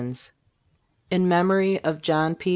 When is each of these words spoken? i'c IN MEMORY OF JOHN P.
i'c 0.09 0.31
IN 1.11 1.27
MEMORY 1.29 1.79
OF 1.83 2.01
JOHN 2.01 2.33
P. 2.33 2.49